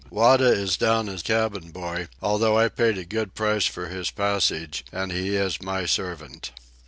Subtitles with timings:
[0.09, 4.83] Wada is down as cabin boy, although I paid a good price for his passage
[4.91, 6.49] and he is my servant.